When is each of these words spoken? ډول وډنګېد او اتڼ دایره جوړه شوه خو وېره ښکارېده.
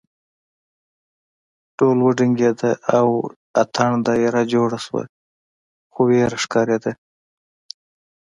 ډول 1.77 1.97
وډنګېد 2.05 2.59
او 2.97 3.07
اتڼ 3.61 3.91
دایره 4.07 4.43
جوړه 4.53 4.77
شوه 4.85 5.03
خو 5.93 6.01
وېره 6.09 6.37
ښکارېده. 6.43 6.91